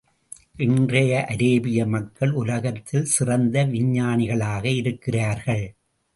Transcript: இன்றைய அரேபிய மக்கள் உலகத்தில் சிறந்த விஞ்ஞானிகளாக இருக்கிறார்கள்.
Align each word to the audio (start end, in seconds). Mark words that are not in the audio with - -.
இன்றைய 0.57 1.25
அரேபிய 1.25 1.85
மக்கள் 1.85 2.31
உலகத்தில் 2.31 3.05
சிறந்த 3.05 3.65
விஞ்ஞானிகளாக 3.65 4.65
இருக்கிறார்கள். 4.65 5.65